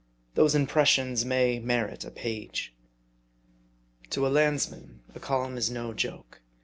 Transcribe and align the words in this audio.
Those 0.33 0.55
impressions 0.55 1.25
may 1.25 1.59
merit 1.59 2.03
a 2.03 2.09
page. 2.09 2.73
To 4.09 4.25
a 4.25 4.29
landsman 4.33 5.01
a 5.13 5.19
calm 5.19 5.57
is 5.57 5.69
no 5.69 5.93
joke. 5.93 6.41